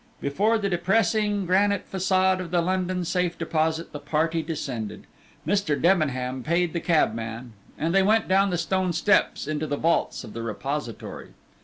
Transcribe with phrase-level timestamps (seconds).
[0.19, 5.05] Before the depressing granite façade of the London Safe Deposit the party descended,
[5.45, 5.79] Mr.
[5.79, 10.33] Debenham paid the cabman, and they went down the stone steps into the vaults of
[10.33, 11.33] the repository.